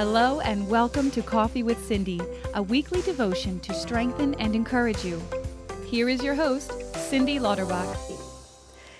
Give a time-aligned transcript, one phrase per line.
[0.00, 2.22] Hello, and welcome to Coffee with Cindy,
[2.54, 5.22] a weekly devotion to strengthen and encourage you.
[5.84, 7.98] Here is your host, Cindy Lauterbach.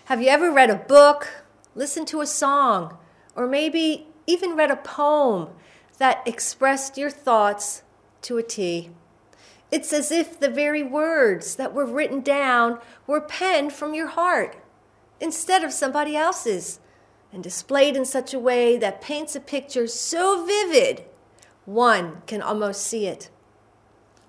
[0.05, 1.27] Have you ever read a book,
[1.75, 2.99] listened to a song,
[3.35, 5.49] or maybe even read a poem
[5.97, 7.83] that expressed your thoughts
[8.21, 8.91] to a T?
[9.71, 14.63] It's as if the very words that were written down were penned from your heart
[15.19, 16.79] instead of somebody else's
[17.33, 21.05] and displayed in such a way that paints a picture so vivid
[21.65, 23.31] one can almost see it.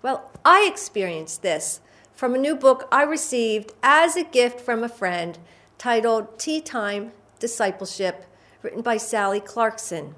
[0.01, 1.81] Well, I experienced this
[2.13, 5.39] from a new book I received as a gift from a friend
[5.77, 8.25] titled Tea Time Discipleship,
[8.61, 10.13] written by Sally Clarkson.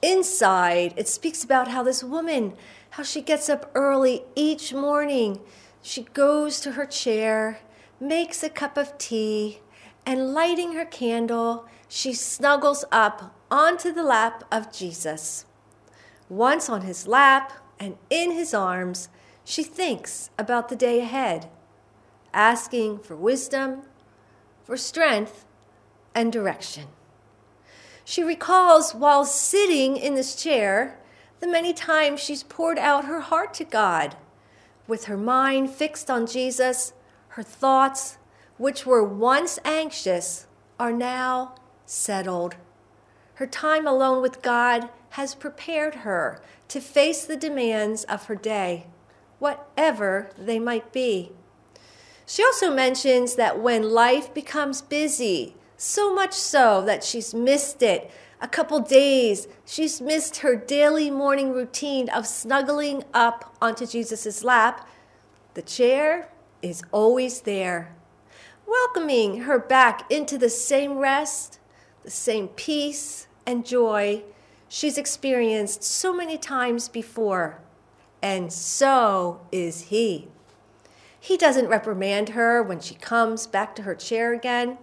[0.00, 2.54] Inside, it speaks about how this woman,
[2.90, 5.40] how she gets up early each morning.
[5.82, 7.60] She goes to her chair,
[8.00, 9.60] makes a cup of tea,
[10.06, 15.46] and lighting her candle, she snuggles up onto the lap of Jesus.
[16.28, 19.08] Once on his lap and in his arms,
[19.44, 21.48] she thinks about the day ahead,
[22.34, 23.82] asking for wisdom,
[24.62, 25.46] for strength,
[26.14, 26.84] and direction.
[28.04, 30.98] She recalls while sitting in this chair
[31.40, 34.16] the many times she's poured out her heart to God,
[34.86, 36.92] with her mind fixed on Jesus,
[37.28, 38.18] her thoughts,
[38.56, 40.46] which were once anxious,
[40.78, 41.54] are now
[41.88, 42.56] settled.
[43.34, 48.86] Her time alone with God has prepared her to face the demands of her day,
[49.38, 51.32] whatever they might be.
[52.26, 58.10] She also mentions that when life becomes busy, so much so that she's missed it,
[58.40, 64.86] a couple days, she's missed her daily morning routine of snuggling up onto Jesus' lap,
[65.54, 66.28] the chair
[66.60, 67.94] is always there,
[68.66, 71.57] welcoming her back into the same rest
[72.08, 74.22] the same peace and joy
[74.66, 77.60] she's experienced so many times before.
[78.22, 80.28] And so is he.
[81.20, 84.78] He doesn't reprimand her when she comes back to her chair again.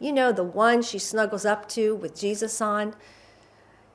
[0.00, 2.94] You know, the one she snuggles up to with Jesus on.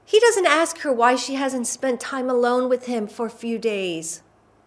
[0.05, 3.57] He doesn't ask her why she hasn't spent time alone with him for a few
[3.57, 4.21] days.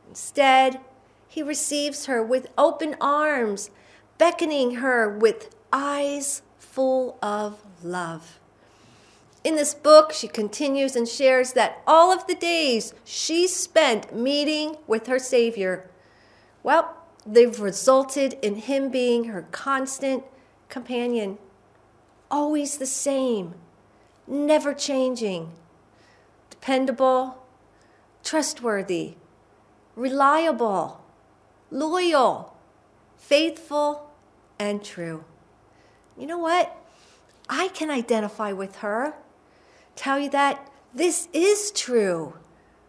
[0.08, 0.80] Instead,
[1.28, 3.70] he receives her with open arms,
[4.18, 8.38] beckoning her with eyes full of love.
[9.42, 14.76] In this book, she continues and shares that all of the days she spent meeting
[14.86, 15.90] with her Savior,
[16.62, 20.24] well, they've resulted in him being her constant
[20.68, 21.38] companion,
[22.30, 23.54] always the same,
[24.26, 25.52] never changing,
[26.50, 27.42] dependable,
[28.22, 29.14] trustworthy,
[29.96, 31.00] reliable,
[31.70, 32.54] loyal,
[33.16, 34.10] faithful,
[34.58, 35.24] and true.
[36.16, 36.76] You know what?
[37.48, 39.14] I can identify with her.
[39.96, 42.34] Tell you that this is true.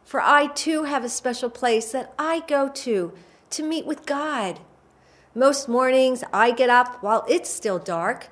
[0.03, 3.13] For I too have a special place that I go to
[3.51, 4.59] to meet with God.
[5.33, 8.27] Most mornings I get up while it's still dark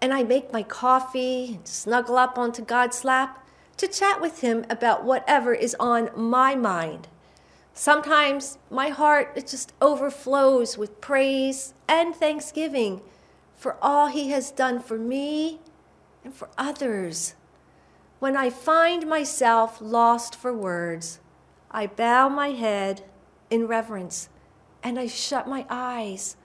[0.00, 4.64] and I make my coffee and snuggle up onto God's lap to chat with Him
[4.70, 7.08] about whatever is on my mind.
[7.74, 13.02] Sometimes my heart it just overflows with praise and thanksgiving
[13.60, 15.60] for all He has done for me
[16.24, 17.34] and for others.
[18.18, 21.20] When I find myself lost for words,
[21.70, 23.02] I bow my head
[23.50, 24.30] in reverence
[24.82, 26.38] and I shut my eyes.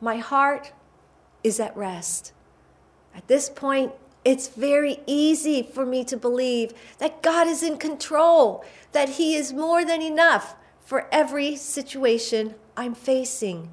[0.00, 0.72] My heart
[1.44, 2.32] is at rest.
[3.14, 3.92] At this point,
[4.24, 9.52] it's very easy for me to believe that God is in control, that He is
[9.52, 13.72] more than enough for every situation I'm facing.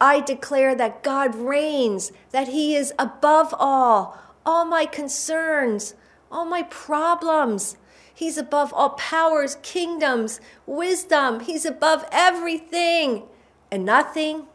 [0.00, 5.94] I declare that God reigns, that He is above all, all my concerns,
[6.30, 7.76] all my problems.
[8.12, 11.40] He's above all powers, kingdoms, wisdom.
[11.40, 13.24] He's above everything.
[13.70, 14.46] And nothing,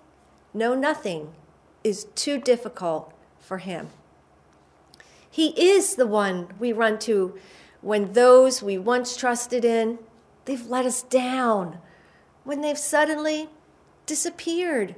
[0.53, 1.33] no, nothing
[1.83, 3.89] is too difficult for Him.
[5.29, 7.37] He is the one we run to
[7.81, 9.97] when those we once trusted in,
[10.45, 11.79] they've let us down,
[12.43, 13.49] when they've suddenly
[14.05, 14.95] disappeared.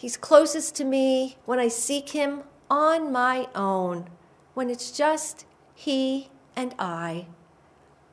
[0.00, 4.06] He's closest to me when I seek Him on my own,
[4.54, 5.44] when it's just
[5.74, 7.26] He and I.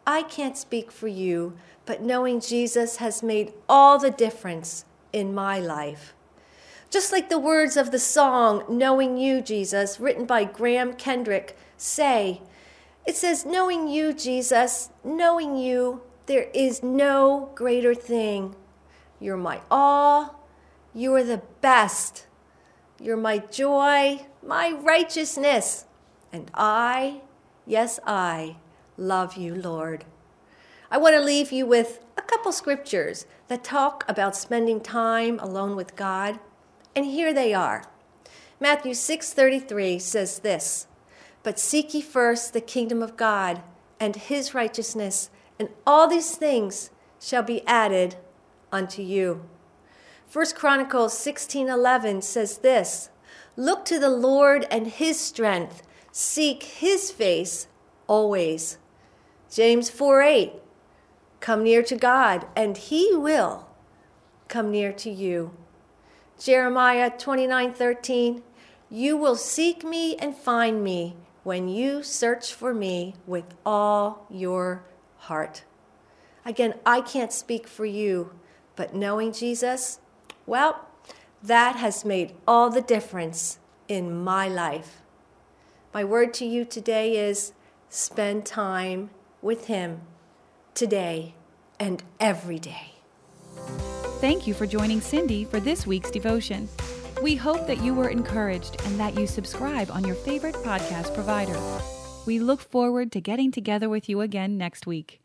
[0.06, 1.54] I can't speak for you,
[1.86, 6.14] but knowing Jesus has made all the difference in my life.
[6.90, 12.42] Just like the words of the song, Knowing You, Jesus, written by Graham Kendrick, say,
[13.06, 18.58] it says, Knowing you, Jesus, knowing you, there is no greater thing.
[19.22, 20.37] You're my all,
[20.94, 22.28] you are the best.
[23.00, 25.86] You're my joy, my righteousness.
[26.32, 27.22] And I,
[27.66, 28.58] yes, I,
[28.98, 30.06] love you, Lord.
[30.90, 35.76] I want to leave you with a couple scriptures that talk about spending time alone
[35.76, 36.40] with God,
[36.96, 37.84] and here they are.
[38.60, 40.88] Matthew 6:33 says this,
[41.44, 43.62] "But seek ye first the kingdom of God
[44.00, 45.30] and his righteousness,
[45.60, 46.90] and all these things
[47.20, 48.16] shall be added
[48.72, 49.44] unto you."
[50.30, 53.10] 1 Chronicles 16:11 says this,
[53.56, 57.68] "Look to the Lord and his strength, seek his face
[58.08, 58.78] always."
[59.50, 60.62] James 4:8
[61.40, 63.68] Come near to God, and he will
[64.50, 65.52] come near to you.
[66.38, 68.44] Jeremiah 29:13
[68.90, 74.84] You will seek me and find me when you search for me with all your
[75.18, 75.64] heart.
[76.46, 78.32] Again, I can't speak for you,
[78.76, 80.00] but knowing Jesus,
[80.48, 80.88] well,
[81.44, 85.02] that has made all the difference in my life.
[85.94, 87.54] My word to you today is
[87.90, 89.12] spend time
[89.42, 90.02] with Him
[90.74, 91.36] today
[91.80, 92.94] and every day.
[94.20, 96.68] Thank you for joining Cindy for this week's devotion.
[97.22, 101.60] We hope that you were encouraged and that you subscribe on your favorite podcast provider.
[102.26, 105.20] We look forward to getting together with you again next week.